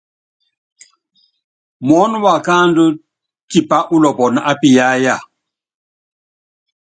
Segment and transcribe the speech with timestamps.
[1.85, 2.83] Muɔ́nɔ wákáandú
[3.49, 5.23] tipá ulɔpɔnɔ ápiyáyaaaa.